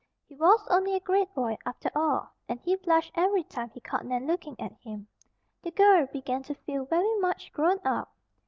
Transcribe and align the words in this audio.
He 0.27 0.33
was 0.33 0.67
only 0.71 0.95
a 0.95 0.99
great 0.99 1.31
boy, 1.35 1.59
after 1.63 1.91
all, 1.93 2.31
and 2.49 2.59
he 2.61 2.75
blushed 2.75 3.11
every 3.13 3.43
time 3.43 3.69
he 3.69 3.79
caught 3.79 4.03
Nan 4.03 4.25
looking 4.25 4.59
at 4.59 4.73
him. 4.79 5.05
The 5.61 5.69
girl 5.69 6.07
began 6.07 6.41
to 6.41 6.55
feel 6.55 6.85
very 6.85 7.15
much 7.19 7.53
grown 7.53 7.79
up. 7.85 8.11